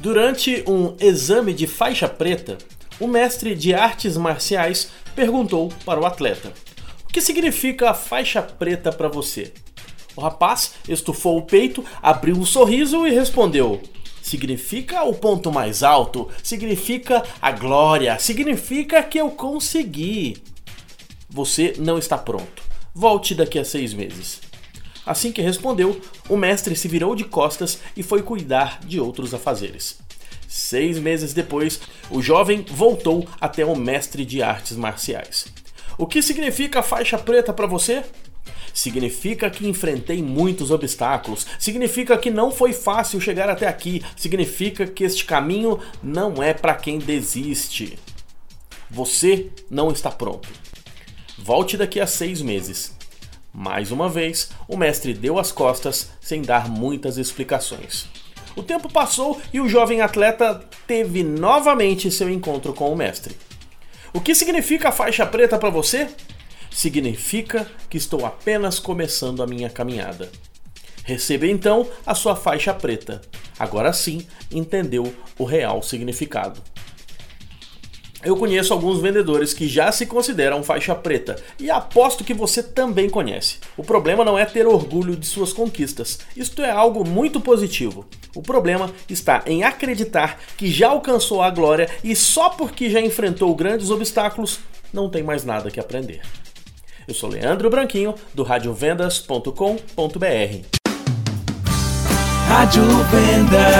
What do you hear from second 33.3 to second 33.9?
até o